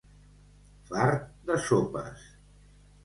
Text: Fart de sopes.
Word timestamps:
Fart 0.87 1.29
de 1.51 1.59
sopes. 1.67 2.27